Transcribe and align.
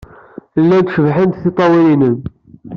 Llant 0.61 0.91
cebḥent 0.95 1.39
tiṭṭawin-nnem. 1.41 2.17